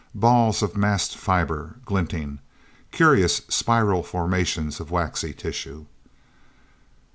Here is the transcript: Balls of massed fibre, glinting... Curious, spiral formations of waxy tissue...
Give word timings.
Balls 0.15 0.63
of 0.63 0.75
massed 0.75 1.15
fibre, 1.15 1.75
glinting... 1.85 2.39
Curious, 2.91 3.43
spiral 3.49 4.01
formations 4.01 4.79
of 4.79 4.89
waxy 4.89 5.31
tissue... 5.31 5.85